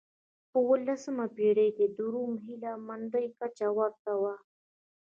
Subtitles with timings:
[0.51, 4.23] په اولسمه پېړۍ کې د روم هیله مندۍ کچه ورته و.